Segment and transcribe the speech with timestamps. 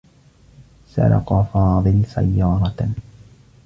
[0.87, 2.89] سرق فاضل سيّارة.